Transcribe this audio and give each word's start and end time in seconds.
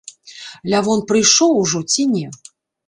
Лявон 0.75 0.99
прыйшоў 1.11 1.51
ужо, 1.61 1.79
ці 1.97 2.09
не? 2.17 2.27